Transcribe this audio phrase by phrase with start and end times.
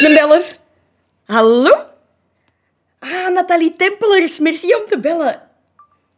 [0.00, 0.44] Een beller.
[1.24, 1.70] Hallo?
[2.98, 5.40] Ah, Nathalie Tempelers, merci om te bellen.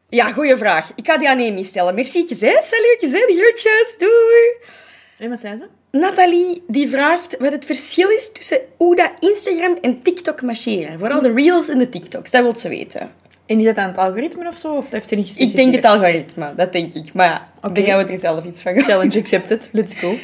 [0.08, 0.92] Ja, goeie vraag.
[0.94, 1.94] Ik ga die aan Amy stellen.
[1.94, 2.58] Mercietjes, hè?
[2.62, 3.26] Salutjes, hè?
[3.26, 3.96] De groetjes.
[3.98, 4.70] Doei.
[5.18, 5.64] En wat zijn ze?
[5.90, 10.98] Nathalie die vraagt wat het verschil is tussen hoe dat Instagram en TikTok marcheren.
[10.98, 13.12] Vooral de reels en de TikToks, dat wil ze weten.
[13.46, 14.74] En is dat aan het algoritme of zo?
[14.74, 15.84] Of heeft ze niet Ik denk het gespecificeerd?
[15.84, 17.14] algoritme, dat denk ik.
[17.14, 18.82] Maar ja, ik denk dat we er zelf iets van gaan.
[18.82, 19.68] Challenge accepted.
[19.72, 20.16] Let's go.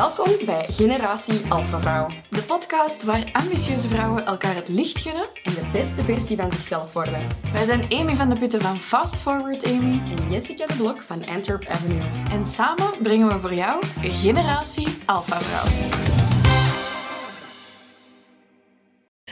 [0.00, 2.06] Welkom bij Generatie Alpha Vrouw.
[2.28, 6.92] De podcast waar ambitieuze vrouwen elkaar het licht gunnen En de beste versie van zichzelf
[6.92, 7.20] worden.
[7.52, 10.00] Wij zijn Amy van de Putten van Fast Forward Amy.
[10.16, 12.00] En Jessica de Blok van Antwerp Avenue.
[12.32, 16.09] En samen brengen we voor jou Generatie Alpha Vrouw.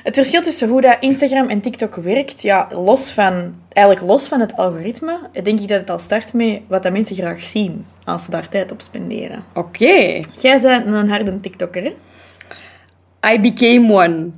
[0.08, 4.40] Het verschil tussen hoe dat Instagram en TikTok werkt, ja, los van, eigenlijk los van
[4.40, 8.24] het algoritme, denk ik dat het al start met wat dat mensen graag zien als
[8.24, 9.44] ze daar tijd op spenderen.
[9.54, 10.20] Oké.
[10.40, 11.94] Jij bent een harde TikToker, hè?
[13.32, 14.30] I became one.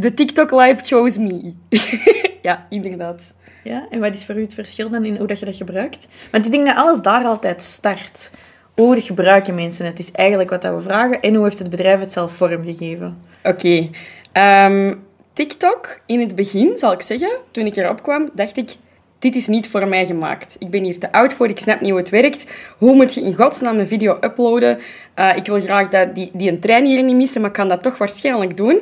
[0.00, 1.52] The TikTok life chose me.
[2.48, 3.34] ja, inderdaad.
[3.64, 3.86] Ja?
[3.90, 6.08] En wat is voor u het verschil dan in hoe dat je dat gebruikt?
[6.30, 8.30] Want ik denk dat alles daar altijd start.
[8.74, 9.98] Hoe gebruiken mensen het?
[9.98, 11.20] is eigenlijk wat dat we vragen.
[11.20, 13.16] En hoe heeft het bedrijf het zelf vormgegeven?
[13.42, 13.88] Oké.
[14.32, 14.94] Ehm,
[15.32, 18.70] TikTok, in het begin, zal ik zeggen, toen ik erop kwam, dacht ik,
[19.18, 20.56] dit is niet voor mij gemaakt.
[20.58, 22.50] Ik ben hier te oud voor, ik snap niet hoe het werkt.
[22.78, 24.78] Hoe moet je in godsnaam een video uploaden?
[25.14, 27.68] Eh, ik wil graag dat, die, die een trein hier niet missen, maar ik kan
[27.68, 28.78] dat toch waarschijnlijk doen.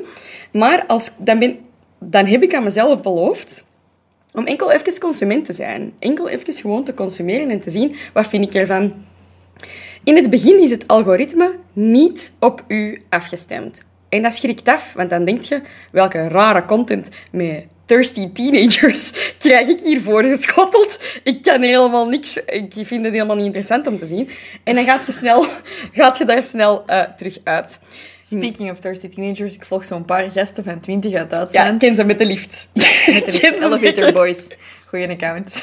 [0.53, 1.59] Maar als, dan, ben,
[1.98, 3.65] dan heb ik aan mezelf beloofd
[4.33, 5.93] om enkel even consument te zijn.
[5.98, 8.95] Enkel even gewoon te consumeren en te zien, wat vind ik ervan?
[10.05, 13.83] In het begin is het algoritme niet op u afgestemd.
[14.11, 15.61] En dat schrikt af, want dan denk je,
[15.92, 21.00] welke rare content met thirsty teenagers krijg ik hier voorgeschotteld?
[21.22, 24.31] Ik kan helemaal niks, ik vind het helemaal niet interessant om te zien.
[24.64, 25.44] En dan gaat je, snel,
[25.92, 27.81] gaat je daar snel eh, terug uit.
[28.25, 31.72] Speaking of thirsty teenagers, ik volg zo'n paar gasten van 20 uit Ja, Duitsland.
[31.72, 32.69] ik ken ze met de lift.
[33.14, 34.12] met de ze Elevator.
[34.12, 34.47] Boys.
[34.87, 35.62] Goeie account.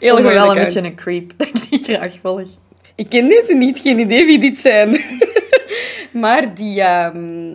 [0.00, 2.48] Heel goeie wel een beetje een creep dat ik die graag volg.
[2.94, 5.00] Ik ken deze niet, geen idee wie dit zijn.
[6.22, 6.80] maar die...
[6.80, 7.52] ehm,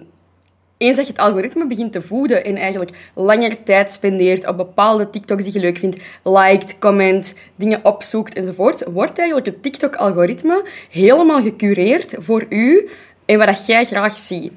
[0.79, 5.09] eens dat je het algoritme begint te voeden en eigenlijk langer tijd spendeert op bepaalde
[5.09, 11.41] TikToks die je leuk vindt, liked, comment, dingen opzoekt enzovoort, wordt eigenlijk het TikTok-algoritme helemaal
[11.41, 12.89] gecureerd voor u
[13.25, 14.51] en wat dat jij graag ziet.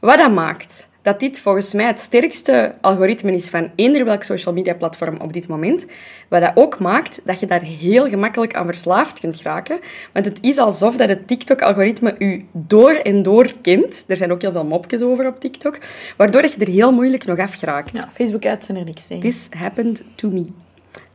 [0.00, 4.54] Wat dat maakt dat dit volgens mij het sterkste algoritme is van eender welk social
[4.54, 5.86] media platform op dit moment.
[6.28, 9.78] Wat dat ook maakt dat je daar heel gemakkelijk aan verslaafd kunt raken.
[10.12, 14.04] Want het is alsof dat het TikTok-algoritme u door en door kent.
[14.08, 15.78] Er zijn ook heel veel mopjes over op TikTok.
[16.16, 17.96] Waardoor je er heel moeilijk nog af geraakt.
[17.96, 19.22] Ja, Facebook-ads zijn er niks tegen.
[19.22, 20.44] This happened to me.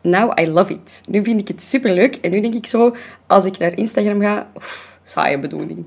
[0.02, 1.02] Now I love it.
[1.08, 2.16] Nu vind ik het superleuk.
[2.16, 2.96] En nu denk ik zo,
[3.28, 4.48] als ik naar Instagram ga...
[4.56, 5.86] Oef, saaie bedoeling.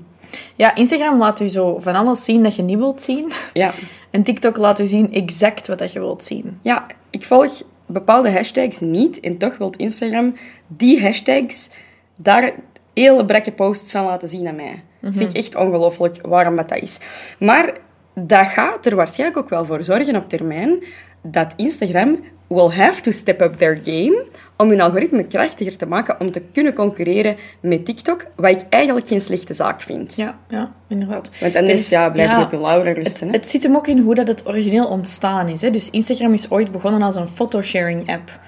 [0.55, 3.31] Ja, Instagram laat u zo van alles zien dat je niet wilt zien.
[3.53, 3.73] Ja.
[4.09, 6.59] En TikTok laat u zien exact wat dat je wilt zien.
[6.61, 10.35] Ja, ik volg bepaalde hashtags niet en toch wil Instagram
[10.67, 11.69] die hashtags
[12.15, 12.53] daar
[12.93, 14.83] hele brakke posts van laten zien aan mij.
[15.01, 16.99] Vind ik echt ongelooflijk waarom dat, dat is.
[17.39, 17.73] Maar
[18.13, 20.83] dat gaat er waarschijnlijk ook wel voor zorgen op termijn
[21.31, 24.25] dat Instagram will have to step up their game
[24.57, 29.07] om hun algoritme krachtiger te maken om te kunnen concurreren met TikTok, wat ik eigenlijk
[29.07, 30.15] geen slechte zaak vind.
[30.15, 31.29] Ja, ja inderdaad.
[31.39, 33.27] Want anders Dus, ja, blijf je ja, op je lauren Het, rusten.
[33.27, 33.33] hè.
[33.33, 35.61] het zit hem ook in hoe dat het origineel ontstaan is.
[35.61, 35.69] Hè?
[35.69, 38.39] Dus Instagram is ooit begonnen als een photosharing-app.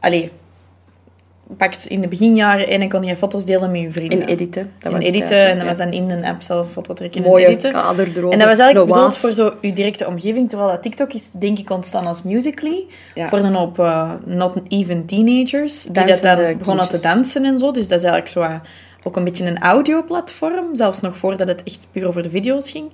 [0.00, 0.30] Allee,
[1.56, 4.20] pakt in de beginjaren en dan kon je foto's delen met je vrienden.
[4.20, 4.72] En editen.
[4.76, 5.68] Dat en was editen, het, en dat ja.
[5.68, 7.72] was dan in een app zelf foto trekken Mooie en editen.
[7.72, 8.32] kader erover.
[8.32, 11.58] En dat was eigenlijk bedoeld voor zo je directe omgeving, terwijl dat TikTok is denk
[11.58, 12.86] ik ontstaan als Musical.ly.
[13.14, 13.28] Ja.
[13.28, 17.70] Voor een hoop eh, not even teenagers, die dat dan begonnen te dansen en zo.
[17.70, 18.60] Dus dat is eigenlijk zo eh,
[19.02, 22.90] ook een beetje een audioplatform, zelfs nog voordat het echt puur over de video's ging.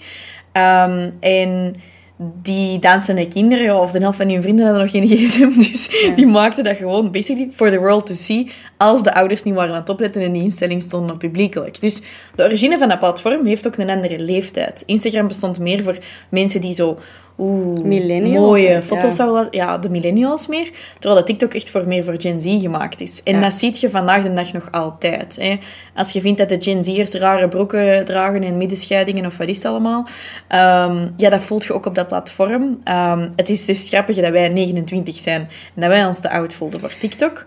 [0.52, 1.76] Ehm, en
[2.16, 6.26] die dansende kinderen, of de helft van die vrienden hadden nog geen gsm, dus die
[6.26, 9.80] maakten dat gewoon basically for the world to see, als de ouders niet waren aan
[9.80, 11.80] het opletten en die instelling stonden op publiekelijk.
[11.80, 12.02] Dus
[12.34, 14.82] de origine van dat platform heeft ook een andere leeftijd.
[14.86, 15.98] Instagram bestond meer voor
[16.28, 16.98] mensen die zo
[17.38, 19.30] oeh, Millennials, mooie foto's Ja.
[19.30, 20.70] laten- Ja, de millennials meer.
[20.92, 23.22] Terwijl dat TikTok echt voor meer voor Gen Z gemaakt is.
[23.22, 23.40] En Ja.
[23.40, 25.36] dat zie je vandaag de dag nog altijd.
[25.40, 25.56] Hè.
[25.94, 29.56] Als je vindt dat de Gen Z'ers rare broeken dragen en middenscheidingen of wat is
[29.56, 30.06] het allemaal.
[30.48, 32.80] ehm, ja, dat voelt je ook op dat platform.
[32.84, 35.40] Ehm, het is dus grappig dat wij 29 zijn
[35.74, 37.46] en dat wij ons te oud voelden voor TikTok.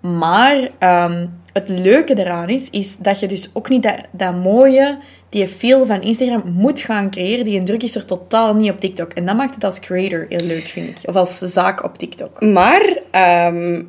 [0.00, 4.98] Maar ehm, het leuke eraan is, is dat je dus ook niet dat, dat mooie,
[5.28, 7.44] die feel van Instagram moet gaan creëren.
[7.44, 9.12] Die indruk is er totaal niet op TikTok.
[9.12, 11.08] En dat maakt het als creator heel leuk, vind ik.
[11.08, 12.40] Of als zaak op TikTok.
[12.40, 13.82] Maar ehm,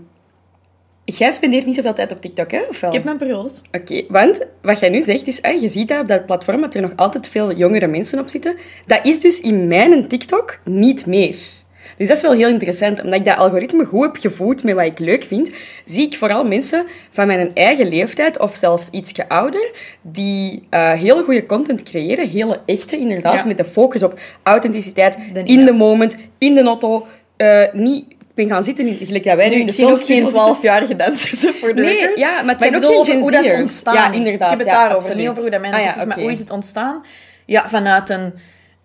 [1.05, 2.61] jij spendeert niet zoveel tijd op TikTok, hè?
[2.69, 2.89] Of wel?
[2.89, 3.61] Ik heb mijn periodes.
[3.71, 6.81] Oké, want wat jij nu zegt is, je ziet dat op dat platform dat er
[6.81, 8.55] nog altijd veel jongere mensen op zitten.
[8.85, 11.37] Dat is dus in mijn TikTok niet meer.
[11.97, 13.01] Dus dat is wel heel interessant.
[13.03, 15.51] Omdat ik dat algoritme goed heb gevoed met wat ik leuk vind,
[15.85, 19.71] zie ik vooral mensen van mijn eigen leeftijd of zelfs iets ouder,
[20.01, 22.27] die uh, hele goede content creëren.
[22.29, 23.45] Hele echte, inderdaad, Ja.
[23.45, 27.07] met de focus op authenticiteit, De in de moment, in de auto.
[27.37, 29.85] eh, niet, ik ben gaan zitten, in, gelijk dat wij nu Nu, in de geen
[29.87, 30.55] filmstudio zitten.
[30.55, 32.17] 12-jarige dansers voor de Nee, record.
[32.19, 34.51] ja, maar het Maar zijn ik ook geen hoe dat ontstaan Ja, inderdaad.
[34.51, 35.17] Ik heb het ja, daarover, absoluut.
[35.17, 37.03] niet over hoe dat Ah, ja, is, maar hoe is het ontstaan?
[37.45, 38.33] Ja, vanuit een...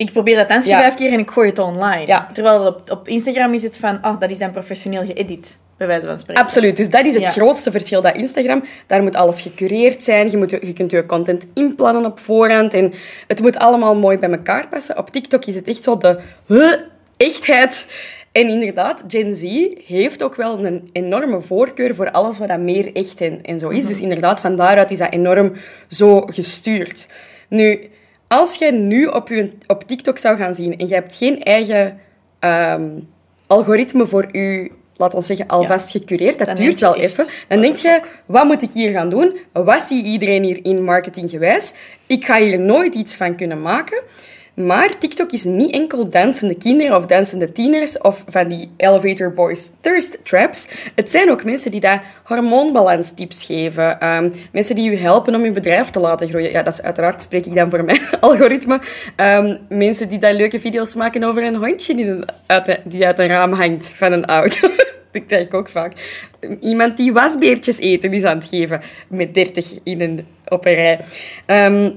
[0.05, 0.79] Ik probeer dat dansje Ja.
[0.81, 2.07] vijf keer en ik gooi het online.
[2.07, 2.29] Ja.
[2.33, 6.07] Terwijl op, op Instagram is het van, ah, dat is dan professioneel geëdit, bij wijze
[6.07, 6.43] van spreken.
[6.43, 6.77] Absoluut.
[6.77, 7.31] Dus dat is het Ja.
[7.31, 8.03] grootste verschil.
[8.03, 10.31] Dat Instagram, daar moet alles gecureerd zijn.
[10.31, 12.75] Je, moet, je kunt je content inplannen op voorhand.
[12.75, 12.93] En
[13.27, 14.99] het moet allemaal mooi bij elkaar passen.
[14.99, 16.75] Op TikTok is het echt zo de huh,
[17.17, 17.87] echtheid.
[18.33, 19.43] En inderdaad, Gen Z
[19.87, 23.69] heeft ook wel een enorme voorkeur voor alles wat dat meer echt en, en zo
[23.69, 23.87] is.
[23.87, 25.53] Dus inderdaad, van daaruit is dat enorm
[25.89, 27.07] zo gestuurd.
[27.49, 27.91] Nu,
[28.29, 32.01] als jij nu op, je, op TikTok zou gaan zien en je hebt geen eigen
[32.39, 32.89] ehm,
[33.47, 37.27] algoritme voor u, laat ons zeggen, alvast gecureerd, dat Dan duurt je wel even.
[37.49, 39.39] Dan denk je, wat moet ik hier gaan doen?
[39.53, 41.75] Wat zie iedereen hierin marketinggewijs?
[42.07, 44.03] Ik ga hier nooit iets van kunnen maken.
[44.55, 49.71] Maar TikTok is niet enkel dansende kinderen of dansende tieners of van die elevator boys
[49.81, 50.69] thirst traps.
[50.95, 54.01] Het zijn ook mensen die daar hormoonbalanstips geven.
[54.01, 56.51] ehm, mensen die u helpen om uw bedrijf te laten groeien.
[56.51, 58.81] Ja, dat is uiteraard spreek ik dan voor mijn algoritme.
[59.17, 62.15] Ehm, mensen die daar leuke video's maken over een hondje die,
[62.47, 64.69] uit die een raam hangt van een auto.
[65.13, 65.93] Dat krijg ik ook vaak.
[66.61, 71.01] Iemand die wasbeertjes eten is aan het geven met 30 in een, op een rij.
[71.47, 71.91] Ehm,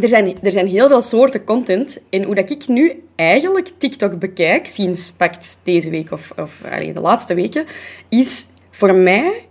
[0.00, 2.02] er zijn, er zijn heel veel soorten content.
[2.10, 6.60] En hoe dat ik nu eigenlijk TikTok bekijk, sinds pakt deze week of, of
[6.94, 7.64] de laatste weken,
[8.08, 9.46] is voor mij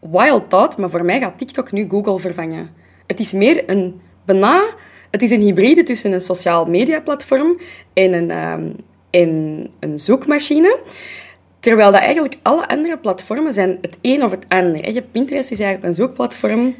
[0.00, 2.70] wild thought, maar voor mij gaat TikTok nu Google vervangen.
[3.06, 4.62] Het is meer een bijna...
[5.10, 7.60] Het is een hybride tussen een sociaal media platform
[7.92, 8.70] en een, ehm,
[9.10, 10.78] en een zoekmachine.
[11.60, 14.92] Terwijl dat eigenlijk alle andere platformen zijn het een of het ander.
[14.92, 16.74] Je Pinterest is eigenlijk een zoekplatform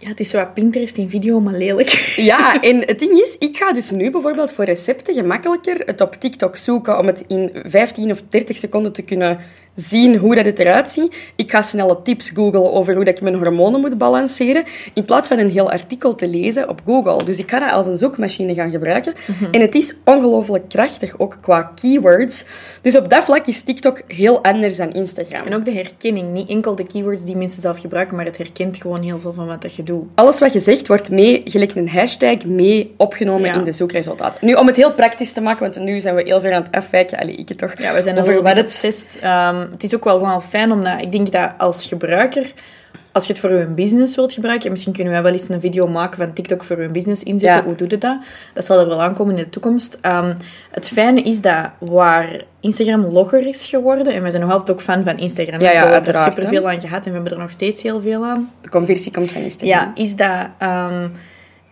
[0.00, 1.88] Ja, het is zo Pinterest in video, maar lelijk.
[2.16, 6.14] ja, en het ding is, ik ga dus nu bijvoorbeeld voor recepten gemakkelijker het op
[6.14, 9.38] TikTok zoeken om het in 15 of 30 seconden te kunnen
[9.80, 11.14] zien hoe dat het eruit ziet.
[11.36, 14.64] Ik ga snelle tips googlen over hoe dat ik mijn hormonen moet balanceren,
[14.94, 17.24] in plaats van een heel artikel te lezen op Google.
[17.24, 19.14] Dus ik ga dat als een zoekmachine gaan gebruiken.
[19.52, 22.44] En het is ongelooflijk krachtig, ook qua keywords.
[22.82, 25.46] Dus op dat vlak is TikTok heel anders dan Instagram.
[25.46, 26.32] En ook de herkenning.
[26.32, 29.46] Niet enkel de keywords die mensen zelf gebruiken, maar het herkent gewoon heel veel van
[29.46, 30.04] wat dat je doet.
[30.14, 33.54] Alles wat je zegt wordt mee, gelijk een hashtag, mee opgenomen Ja.
[33.54, 34.38] in de zoekresultaten.
[34.46, 36.72] Nu, om het heel praktisch te maken, want nu zijn we heel ver aan het
[36.74, 37.18] afwijken.
[37.18, 37.78] Allee, ik het toch.
[37.78, 38.72] Ja, we zijn over wat het
[39.70, 42.52] het is ook wel gewoon fijn, omdat ik denk dat als gebruiker,
[43.12, 45.60] als je het voor je business wilt gebruiken, en misschien kunnen wij wel eens een
[45.60, 47.64] video maken van TikTok voor je business inzetten, Ja.
[47.66, 48.18] hoe doe je dat?
[48.54, 49.98] Dat zal er wel aankomen in de toekomst.
[50.00, 50.34] Ehm,
[50.70, 54.82] het fijne is dat waar Instagram logger is geworden, en we zijn nog altijd ook
[54.82, 57.38] fan van Instagram, Ja, ja, we hebben er superveel aan gehad en we hebben er
[57.38, 58.50] nog steeds heel veel aan.
[58.60, 59.68] De conversie komt van Instagram.
[59.68, 60.48] Ja, is dat...
[60.58, 61.08] ehm,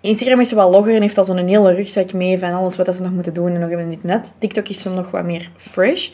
[0.00, 2.96] Instagram is wel logger en heeft al zo'n hele rugzak mee van alles wat dat
[2.96, 4.32] ze nog moeten doen en nog hebben dit net.
[4.38, 6.08] TikTok is zo nog wat meer fresh.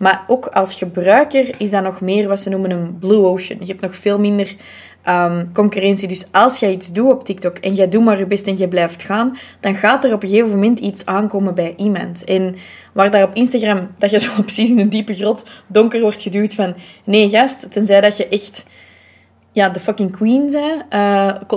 [0.00, 3.58] Maar ook als gebruiker is dat nog meer wat ze noemen een blue ocean.
[3.60, 4.56] Je hebt nog veel minder
[5.02, 6.08] ehm, concurrentie.
[6.08, 8.68] Dus als jij iets doet op TikTok en jij doet maar je best en je
[8.68, 12.24] blijft gaan, dan gaat er op een gegeven moment iets aankomen bij iemand.
[12.24, 12.56] En
[12.92, 16.54] waar daar op Instagram, dat je zo precies in een diepe grot donker wordt geduwd
[16.54, 18.66] van nee gast, tenzij dat je echt
[19.52, 20.82] ja, de fucking queen zijn,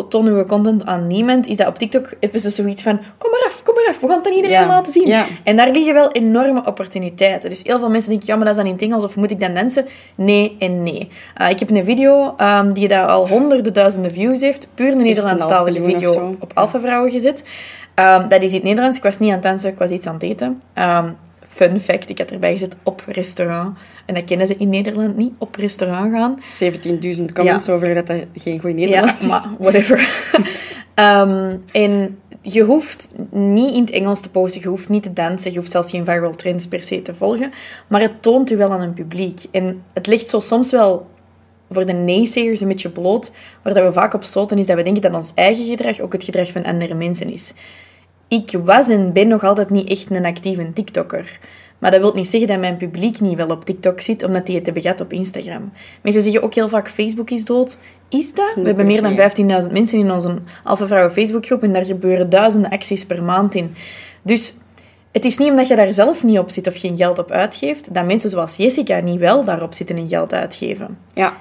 [0.09, 3.43] toon uw content aan niemand, is dat op TikTok hebben ze zoiets van kom maar
[3.45, 5.07] af, kom maar af, we gaan het aan iedereen Ja, laten zien.
[5.07, 5.25] ja.
[5.43, 7.49] En daar liggen wel enorme opportuniteiten.
[7.49, 9.31] Dus heel veel mensen denken, ja, maar dat is dan in het Engels, of moet
[9.31, 9.85] ik dan dansen?
[10.15, 11.09] Nee en nee.
[11.35, 14.97] Eh, ik heb een video ehm, die daar al honderden duizenden views heeft, puur een
[15.03, 17.43] Nederlandstalige video op Alpha Vrouwen gezet.
[17.95, 18.97] Ehm, dat is in het Nederlands.
[18.97, 20.61] Ik was niet aan het dansen, ik was iets aan het eten.
[20.73, 21.09] Ehm,
[21.53, 23.77] fun fact, ik had erbij gezet op restaurant.
[24.05, 26.41] En dat kennen ze in Nederland niet, op restaurant gaan.
[27.19, 29.27] 17.000 comments over dat dat geen goed Nederlands Ja, is.
[29.27, 30.07] maar whatever.
[30.93, 35.51] Ehm, en je hoeft niet in het Engels te posten, je hoeft niet te dansen,
[35.51, 37.51] je hoeft zelfs geen viral trends per se te volgen.
[37.87, 39.41] Maar het toont u wel aan een publiek.
[39.51, 41.07] En het ligt zo soms wel
[41.69, 43.31] voor de naysayers een beetje bloot.
[43.61, 46.13] Waar dat we vaak op stoten is dat we denken dat ons eigen gedrag ook
[46.13, 47.53] het gedrag van andere mensen is.
[48.33, 51.39] Ik was en ben nog altijd niet echt een actieve TikToker.
[51.79, 54.55] Maar dat wil niet zeggen dat mijn publiek niet wel op TikTok zit, omdat die
[54.55, 55.71] het hebben gehad op Instagram.
[56.01, 57.77] Mensen zeggen ook heel vaak, Facebook is dood.
[58.09, 58.55] Is dat?
[58.55, 62.71] We hebben meer dan 15.000 mensen in onze Alpha Vrouwen Facebookgroep en daar gebeuren duizenden
[62.71, 63.75] acties per maand in.
[64.21, 64.53] Dus
[65.11, 67.93] het is niet omdat je daar zelf niet op zit of geen geld op uitgeeft,
[67.93, 70.97] dat mensen zoals Jessica niet wel daarop zitten en geld uitgeven.
[71.13, 71.33] Ja.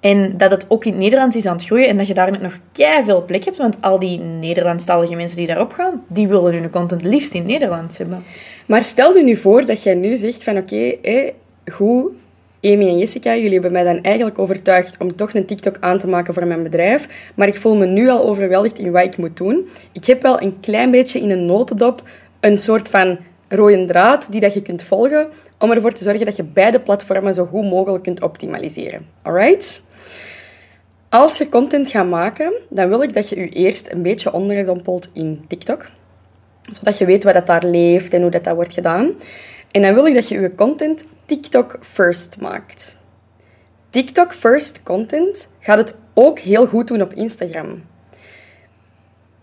[0.00, 2.30] En dat het ook in het Nederlands is aan het groeien en dat je daar
[2.30, 2.58] net nog
[3.04, 3.56] veel plek hebt.
[3.56, 7.50] Want al die Nederlandstalige mensen die daarop gaan, die willen hun content liefst in het
[7.50, 8.24] Nederlands hebben.
[8.66, 11.34] Maar stel je nu voor dat jij nu zegt van oké, okay,
[11.72, 12.12] goed,
[12.62, 16.08] Amy en Jessica, jullie hebben mij dan eigenlijk overtuigd om toch een TikTok aan te
[16.08, 17.32] maken voor mijn bedrijf.
[17.34, 19.68] Maar ik voel me nu al overweldigd in wat ik moet doen.
[19.92, 22.02] Ik heb wel een klein beetje in een notendop
[22.40, 25.28] een soort van rode draad die dat je kunt volgen
[25.58, 29.06] om ervoor te zorgen dat je beide platformen zo goed mogelijk kunt optimaliseren.
[29.22, 29.82] Alright?
[31.10, 35.10] Als je content gaat maken, dan wil ik dat je je eerst een beetje onderdompelt
[35.12, 35.86] in TikTok.
[36.62, 39.12] Zodat je weet waar dat daar leeft en hoe dat, dat wordt gedaan.
[39.70, 42.98] En dan wil ik dat je je content TikTok first maakt.
[43.90, 47.82] TikTok first content gaat het ook heel goed doen op Instagram.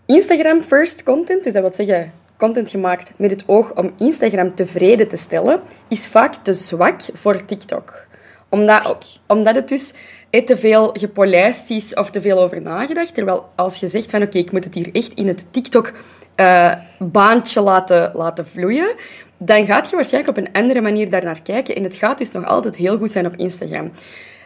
[0.06, 5.08] Instagram first content, dus dat wil zeggen content gemaakt met het oog om Instagram tevreden
[5.08, 8.07] te stellen, is vaak te zwak voor TikTok.
[8.48, 9.92] Omdat, omdat het dus
[10.30, 13.14] te veel gepolijst is of te veel over nagedacht.
[13.14, 18.10] Terwijl als je zegt van oké, ik moet het hier echt in het TikTok-baantje laten,
[18.14, 18.94] laten vloeien,
[19.38, 21.74] dan gaat je waarschijnlijk op een andere manier daarnaar kijken.
[21.74, 23.92] En het gaat dus nog altijd heel goed zijn op Instagram.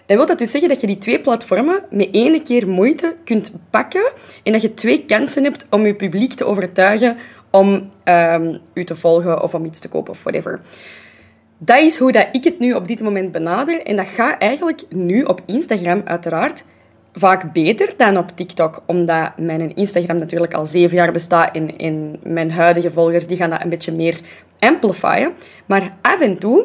[0.06, 3.52] Dan wil dat dus zeggen dat je die twee platformen met één keer moeite kunt
[3.70, 4.10] pakken
[4.42, 7.16] en dat je twee kansen hebt om je publiek te overtuigen
[7.50, 10.60] om um, u te volgen of om iets te kopen of whatever.
[11.64, 13.82] Dat is hoe dat ik het nu op dit moment benader.
[13.82, 16.64] En dat gaat eigenlijk nu op Instagram uiteraard
[17.12, 18.82] vaak beter dan op TikTok.
[18.86, 23.50] Omdat mijn Instagram natuurlijk al zeven jaar bestaat en, en mijn huidige volgers die gaan
[23.50, 24.20] dat een beetje meer
[24.58, 25.32] amplifyen.
[25.66, 26.64] Maar af en toe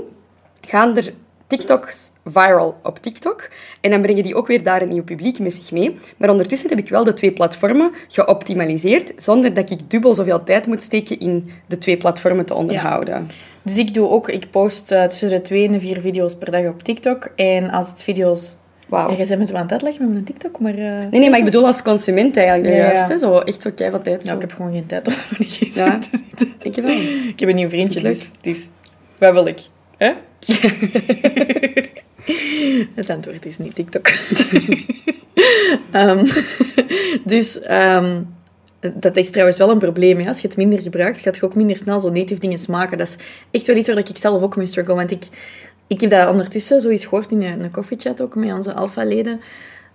[0.61, 1.13] gaan er
[1.47, 3.49] TikToks viral op TikTok.
[3.81, 5.97] En dan brengen die ook weer daar een nieuw publiek met zich mee.
[6.17, 10.67] Maar ondertussen heb ik wel de twee platformen geoptimaliseerd, zonder dat ik dubbel zoveel tijd
[10.67, 13.27] moet steken in de twee platformen te onderhouden.
[13.67, 16.51] Dus ik doe ook, ik post uh, tussen de twee en de vier video's per
[16.51, 17.31] dag op TikTok.
[17.35, 18.57] En als het video's
[18.87, 19.09] Wauw.
[19.09, 20.77] Ja, jij bent me zo aan het uitleggen met mijn TikTok, maar...
[20.77, 23.09] Uh, nee, nee, maar ik bedoel als consument eigenlijk ja, juist.
[23.09, 23.17] Hè?
[23.17, 24.27] Zo, echt zo kei van tijd.
[24.27, 25.97] Ja, ik heb gewoon geen tijd om niet ja.
[25.97, 26.53] te zitten.
[26.59, 26.85] Ik heb,
[27.27, 28.67] ik heb een nieuw vriendje, dus het is...
[29.17, 29.59] Wat wil ik?
[29.97, 30.05] Hè?
[32.95, 34.07] het antwoord is niet TikTok.
[35.93, 36.27] um,
[37.33, 37.59] dus...
[37.69, 38.35] Um,
[38.93, 40.19] dat is trouwens wel een probleem.
[40.19, 40.27] Hè?
[40.27, 42.97] Als je het minder gebruikt, gaat je ook minder snel zo native dingen smaken.
[42.97, 43.17] Dat is
[43.51, 44.95] echt wel iets waar ik zelf ook mee struggle.
[44.95, 45.27] Want ik,
[45.87, 49.39] ik heb dat ondertussen zoiets gehoord in een, een chat ook met onze alpha-leden.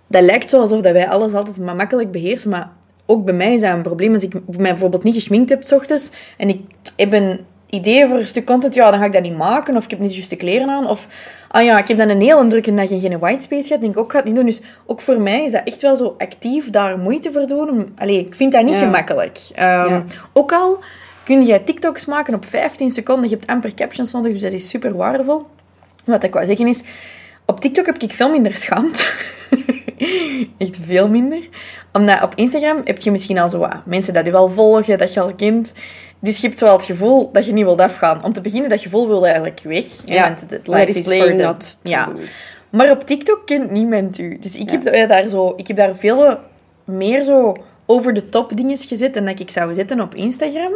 [0.07, 2.71] Dat lijkt zo alsof dat wij alles altijd maar makkelijk beheersen, maar
[3.05, 4.13] ook bij mij is dat een probleem.
[4.13, 6.61] Als ik mij bijvoorbeeld niet geschminkt heb s ochtends en ik
[6.95, 7.39] heb een
[7.73, 9.75] idee voor een stuk content, ja, dan ga ik dat niet maken.
[9.75, 10.87] Of ik heb niet de juiste kleren aan.
[10.87, 11.07] Of,
[11.47, 13.81] ah ja, ik heb dan een heel drukke dag en geen white space gehad.
[13.81, 14.45] denk ik, ook, ga het niet doen.
[14.45, 17.93] Dus ook voor mij is dat echt wel zo actief daar moeite voor doen.
[17.97, 19.39] Allee, ik vind dat niet gemakkelijk.
[19.53, 20.01] Ehm,
[20.33, 20.79] ook al
[21.23, 23.29] kun je TikToks maken op 15 seconden.
[23.29, 25.45] Je hebt amper captions nodig, dus dat is super waardevol.
[26.05, 26.83] Wat ik wou zeggen is,
[27.45, 29.03] op TikTok heb ik veel minder schaamte.
[30.57, 31.39] Echt veel minder.
[31.93, 35.13] Omdat op Instagram heb je misschien al zo wat mensen dat je wel volgen, dat
[35.13, 35.73] je al kent.
[36.19, 38.23] Dus je hebt wel het gevoel dat je niet wilt afgaan.
[38.23, 39.85] Om te beginnen, dat gevoel wil eigenlijk weg.
[40.05, 42.11] Ja, want het life is for not ja.
[42.69, 44.37] Maar op TikTok kent niemand u.
[44.39, 46.37] Dus ik, heb daar zo, ik heb daar veel
[46.83, 50.73] meer zo over de top dingen gezet en dat ik zou zetten op Instagram.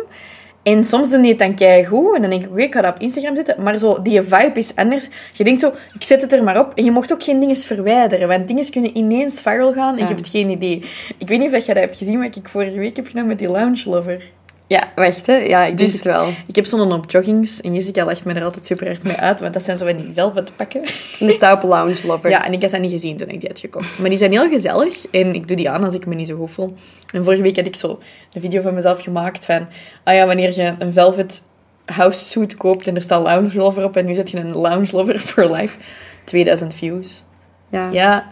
[0.67, 2.15] En soms doen die het dan keigoed.
[2.15, 3.63] En dan denk ik, oké, ik ga dat op Instagram zetten.
[3.63, 5.07] Maar zo, die vibe is anders.
[5.33, 6.73] Je denkt zo, ik zet het er maar op.
[6.73, 8.27] En je mocht ook geen dingen verwijderen.
[8.27, 10.83] Want dingen kunnen ineens viral gaan en je hebt geen idee.
[11.17, 13.39] Ik weet niet of je dat hebt gezien, wat ik vorige week heb gedaan met
[13.39, 14.21] die Lounge Lover.
[14.67, 15.35] Ja, wacht hè.
[15.35, 16.27] Ja, ik dus, het wel.
[16.47, 19.39] Ik heb zo'n op joggings en Jessica lacht me er altijd super hard mee uit,
[19.39, 20.81] want dat zijn zo van die velvet pakken.
[21.19, 22.29] En er staat op Lounge Lover.
[22.29, 23.99] Ja, en ik had dat niet gezien toen ik die had gekocht.
[23.99, 26.37] Maar die zijn heel gezellig en ik doe die aan als ik me niet zo
[26.37, 26.73] goed voel.
[27.13, 27.99] En vorige week had ik zo
[28.33, 29.67] een video van mezelf gemaakt van,
[30.03, 31.43] ah ja, wanneer je een velvet
[31.85, 34.87] house suit koopt en er staat Lounge Lover op en nu zet je een Lounge
[34.91, 35.77] Lover for life.
[36.23, 37.23] 2000 views.
[37.69, 37.89] Ja.
[37.91, 38.31] Ja.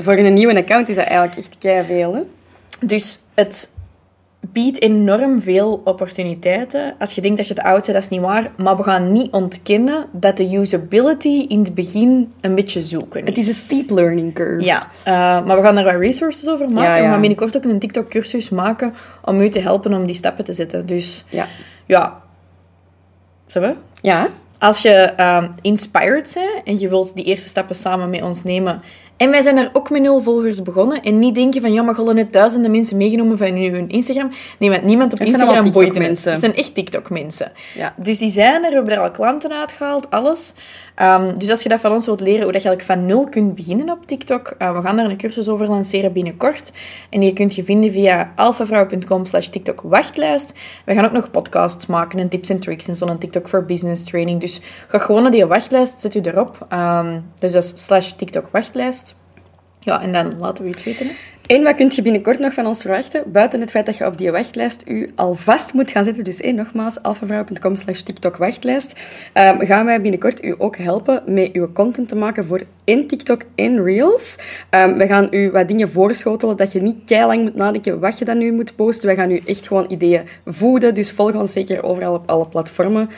[0.00, 2.20] voor een nieuwe account is dat eigenlijk echt kei veel, hè?
[2.80, 3.70] Dus het
[4.50, 6.94] biedt enorm veel opportuniteiten.
[6.98, 8.50] Als je denkt dat je te oud bent, dat is niet waar.
[8.56, 13.38] Maar we gaan niet ontkennen dat de usability in het begin een beetje zoeken Het
[13.38, 14.64] is een steep learning curve.
[14.64, 16.90] Ja, uh, maar we gaan daar wat resources over maken.
[16.90, 17.02] Ja, ja.
[17.02, 18.94] We gaan binnenkort ook een TikTok-cursus maken
[19.24, 20.86] om u te helpen om die stappen te zetten.
[20.86, 21.46] Dus ja,
[21.86, 22.20] ja.
[23.46, 23.76] Zullen we?
[24.08, 24.28] Ja.
[24.58, 28.82] Als je uh, inspired bent en je wilt die eerste stappen samen met ons nemen
[29.22, 31.02] en wij zijn er ook met nul volgers begonnen.
[31.02, 34.30] En niet denken van, ja, maar hadden net duizenden mensen meegenomen van hun Instagram.
[34.58, 36.30] Nee, want niemand op Instagram boeit mensen.
[36.30, 37.52] Het zijn echt TikTok-mensen.
[37.74, 37.94] Ja.
[37.96, 40.54] Dus die zijn er, we hebben er al klanten uitgehaald, alles.
[41.02, 43.28] Um, dus als je dat van ons wilt leren, hoe dat je eigenlijk van nul
[43.28, 46.72] kunt beginnen op TikTok, uh, we gaan daar een cursus over lanceren binnenkort.
[47.10, 50.52] En die kunt je vinden via alfavrouw.com slash TikTok wachtlijst.
[50.84, 54.04] We gaan ook nog podcasts maken en tips en tricks en zo'n TikTok for Business
[54.04, 54.40] training.
[54.40, 56.66] Dus ga gewoon naar die wachtlijst, zet u erop.
[56.72, 59.11] Um, dus dat is slash TikTok wachtlijst.
[59.84, 61.06] Ja, en dan laten we iets weten.
[61.06, 61.12] Hè?
[61.46, 63.22] En wat kun je binnenkort nog van ons verwachten?
[63.26, 66.24] Buiten het feit dat je op die wachtlijst u alvast moet gaan zetten.
[66.24, 69.00] Dus nogmaals, alfavrouw.com slash TikTok wachtlijst.
[69.32, 73.42] ehm, gaan wij binnenkort u ook helpen met uw content te maken voor in TikTok
[73.54, 74.38] en Reels.
[74.70, 78.24] Ehm, we gaan u wat dingen voorschotelen dat je niet lang moet nadenken wat je
[78.24, 79.06] dan nu moet posten.
[79.06, 80.94] Wij gaan u echt gewoon ideeën voeden.
[80.94, 83.08] Dus volg ons zeker overal op alle platformen.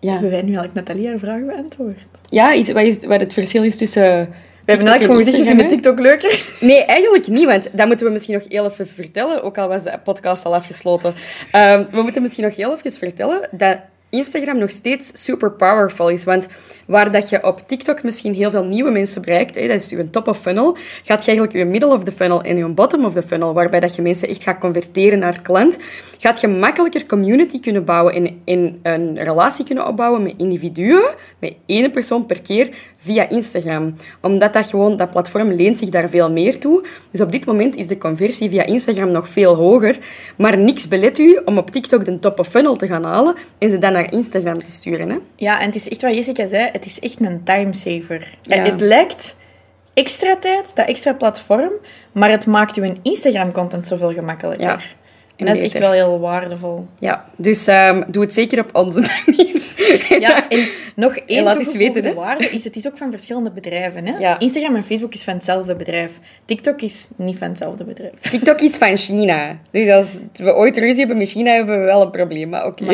[0.00, 0.12] Ja.
[0.12, 1.98] Hebben wij nu eigenlijk Nathalie haar vraag beantwoord?
[2.30, 4.28] Ja, iets, wat, is, wat het verschil is tussen...
[4.64, 6.42] We hebben eigenlijk gewoon gezegd, je vindt TikTok leuker.
[6.60, 9.82] Nee, eigenlijk niet, want dat moeten we misschien nog heel even vertellen, ook al was
[9.82, 11.14] de podcast al afgesloten.
[11.50, 13.78] Ehm, we moeten misschien nog heel even vertellen dat
[14.14, 16.24] Instagram nog steeds super powerful is.
[16.24, 16.48] Want
[16.86, 20.28] waar dat je op TikTok misschien heel veel nieuwe mensen bereikt, dat is je top
[20.28, 23.22] of funnel, gaat je eigenlijk je middle of the funnel en je bottom of the
[23.22, 25.78] funnel, waarbij dat je mensen echt gaat converteren naar klant,
[26.18, 31.54] gaat je makkelijker community kunnen bouwen en, en een relatie kunnen opbouwen met individuen, met
[31.66, 32.68] één persoon per keer,
[33.04, 33.96] via Instagram.
[34.20, 36.84] Omdat dat gewoon, dat platform leent zich daar veel meer toe.
[37.10, 39.98] Dus op dit moment is de conversie via Instagram nog veel hoger.
[40.36, 43.70] Maar niks belet u om op TikTok de top of funnel te gaan halen en
[43.70, 45.10] ze dan naar Instagram te sturen.
[45.10, 45.16] Hè?
[45.36, 48.28] Ja, en het is echt wat Jessica zei, het is echt een timesaver.
[48.42, 48.56] Ja.
[48.56, 49.36] Het lijkt
[49.94, 51.72] extra tijd, dat extra platform,
[52.12, 54.66] maar het maakt uw Instagram-content zoveel gemakkelijker.
[54.66, 54.78] Ja,
[55.36, 56.86] En dat is echt wel heel waardevol.
[56.98, 59.53] Ja, dus ehm, doe het zeker op onze manier.
[60.20, 62.14] Ja, en nog één toegevoegde weten, hè.
[62.14, 64.06] waarde is, het is ook van verschillende bedrijven.
[64.06, 64.18] Hè?
[64.18, 64.38] Ja.
[64.38, 66.18] Instagram en Facebook is van hetzelfde bedrijf.
[66.44, 68.12] TikTok is niet van hetzelfde bedrijf.
[68.30, 69.58] TikTok is van China.
[69.70, 72.48] Dus als we ooit ruzie hebben met China, hebben we wel een probleem.
[72.48, 72.84] Maar oké,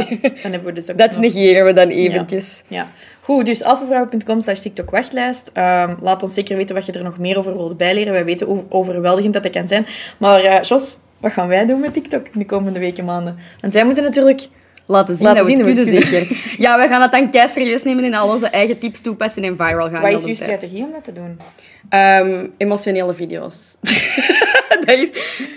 [0.74, 2.62] dus dat negeren we dan eventjes.
[2.68, 2.88] Ja.
[3.20, 5.50] Goed, dus alfavrouw.com slash TikTok wachtlijst.
[5.52, 8.12] Ehm, laat ons zeker weten wat je er nog meer over wilt bijleren.
[8.12, 9.86] Wij weten hoe overweldigend dat, dat kan zijn.
[10.18, 13.38] Maar eh, Jos, wat gaan wij doen met TikTok in de komende weken, maanden?
[13.60, 14.48] Want wij moeten natuurlijk...
[14.90, 16.58] Laten zien Laten dat we zien het dat we kunnen, het zeker.
[16.64, 19.56] Ja, we gaan het dan kei serieus nemen en al onze eigen tips toepassen en
[19.56, 20.00] viral gaan.
[20.02, 20.36] Wat is uw tijd.
[20.36, 21.40] strategie om dat te doen?
[21.88, 23.76] Ehm, emotionele video's.
[24.86, 25.10] dat is,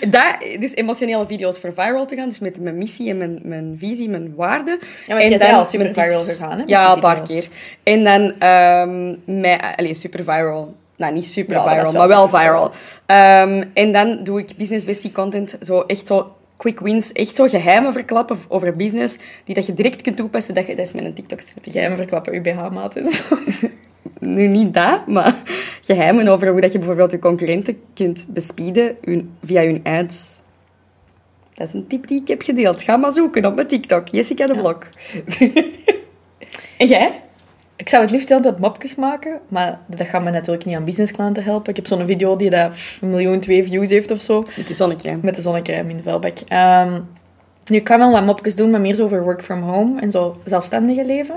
[0.10, 2.30] dat, dus emotionele video's voor viral te gaan.
[2.30, 4.80] Dus met mijn missie en mijn, mijn visie, mijn waarden.
[5.06, 7.48] Ja, jij bent al super viral gegaan, hè, Ja, een paar keer.
[7.84, 9.60] En dan ehm mijn...
[9.76, 10.76] Allee, super viral.
[10.98, 12.72] Nou, niet super Ja, dat viral, wel maar wel viral.
[13.06, 15.58] Ehm, en dan doe ik business bestie content.
[15.62, 17.12] Zo echt zo quick wins.
[17.12, 19.18] Echt zo geheimen verklappen over business.
[19.44, 20.54] Die dat je direct kunt toepassen.
[20.54, 21.82] Dat, je, dat is mijn TikTok-strategie.
[21.82, 23.36] Jij verklappen uw BH-maat en zo.
[24.20, 25.42] Nu niet dat, maar
[25.82, 28.98] geheimen over hoe dat je bijvoorbeeld je concurrenten kunt bespieden
[29.44, 30.39] via hun ads.
[31.54, 32.82] Dat is een tip die ik heb gedeeld.
[32.82, 34.08] Ga maar zoeken op mijn TikTok.
[34.08, 34.88] Jessica de Blok.
[36.78, 37.23] en jij?
[37.84, 41.43] Ik zou het liefst altijd mopjes maken, maar dat gaat me natuurlijk niet aan businessklanten
[41.43, 41.69] helpen.
[41.69, 44.46] Ik heb zo'n video die dat een miljoen, twee views heeft of zo.
[44.58, 45.19] Met die zonnecrème.
[45.22, 46.38] Met de zonnecrème in de vuilbak.
[46.48, 47.00] Ehm,
[47.65, 50.12] nu, ik kan wel wat mopjes doen, maar meer zo over work from home en
[50.12, 51.36] zo zelfstandige leven.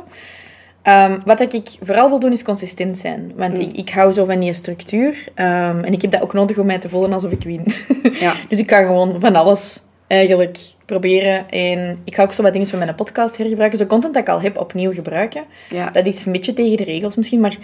[0.83, 3.33] Ehm, wat ik vooral wil doen, is consistent zijn.
[3.37, 5.29] Want ik, ik hou zo van die structuur.
[5.35, 7.67] Ehm, en ik heb dat ook nodig om mij te voelen alsof ik win.
[8.13, 8.35] Ja.
[8.49, 11.51] dus ik kan gewoon van alles eigenlijk proberen.
[11.51, 13.79] En ik ga ook zo wat dingen van mijn podcast hergebruiken.
[13.79, 15.45] Zo content dat ik al heb, opnieuw gebruiken.
[15.71, 15.91] Ja.
[15.91, 17.57] Dat is een beetje tegen de regels misschien, maar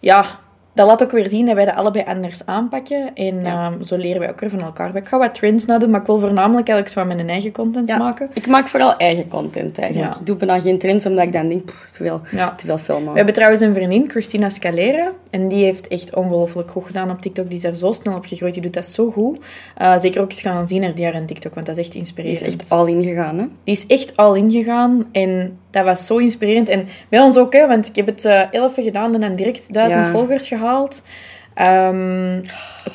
[0.00, 0.40] ja,
[0.74, 3.14] dat laat ook weer zien dat wij dat allebei anders aanpakken.
[3.14, 3.70] En Ja.
[3.72, 4.96] ehm, zo leren wij ook weer van elkaar.
[4.96, 7.96] Ik ga wat trends nadoen, maar ik wil voornamelijk eigenlijk zo mijn eigen content Ja.
[7.98, 8.28] maken.
[8.32, 10.12] Ik maak vooral eigen content eigenlijk.
[10.14, 10.20] Ja.
[10.20, 12.54] Ik doe bijna geen trends, omdat ik dan denk, pff, te veel, Ja.
[12.54, 13.10] te veel filmen.
[13.10, 15.12] We hebben trouwens een vriendin, Christina Scalera.
[15.30, 17.46] En die heeft echt ongelooflijk goed gedaan op TikTok.
[17.48, 18.52] Die is daar zo snel op gegroeid.
[18.54, 19.44] Die doet dat zo goed.
[19.76, 21.92] Eh, zeker ook eens gaan zien naar die haar in TikTok, want dat is echt
[21.92, 22.42] Die inspirerend.
[22.46, 23.44] is echt al ingegaan, hè?
[23.64, 26.68] Die is echt al ingegaan en dat was zo inspirerend.
[26.68, 29.72] En bij ons ook, hè, want ik heb het eh elf gedaan en dan direct
[29.72, 30.12] duizend Ja.
[30.12, 31.02] volgers gehaald.
[31.54, 32.42] Ehm,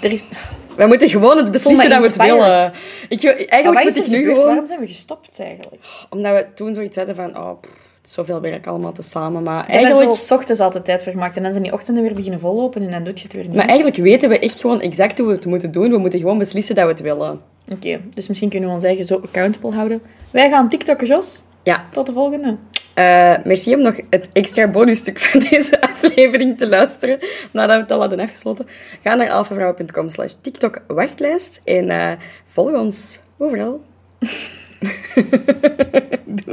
[0.01, 0.27] er is...
[0.75, 2.73] Wij moeten gewoon het beslissen dat we het willen.
[3.09, 4.27] Ik, eigenlijk moet ik nu gebeurd?
[4.27, 4.45] gewoon...
[4.45, 5.81] Waarom zijn we gestopt eigenlijk?
[6.09, 7.37] Omdat we toen zoiets hadden van...
[7.37, 9.43] Oh, pff, zoveel werk allemaal te samen.
[9.43, 10.11] Maar Ik eigenlijk...
[10.11, 12.81] zo 's ochtends altijd tijd voor gemaakt en dan zijn die ochtenden weer beginnen vollopen
[12.81, 13.55] en dan doe je het weer niet.
[13.55, 15.89] Maar eigenlijk weten we echt gewoon exact hoe we het moeten doen.
[15.89, 17.39] We moeten gewoon beslissen dat we het willen.
[17.71, 20.01] Oké, dus misschien kunnen we ons eigen zo accountable houden.
[20.31, 21.43] Wij gaan TikTokken, Jos.
[21.63, 21.85] Ja.
[21.91, 22.55] Tot de volgende.
[22.93, 27.19] Eh, merci om nog het extra bonusstuk van deze aflevering te luisteren.
[27.51, 28.67] Nadat we het al hadden afgesloten.
[29.03, 31.61] Ga naar alfavrouw.com slash TikTok wachtlijst.
[31.63, 32.11] En eh,
[32.43, 33.81] volg ons overal.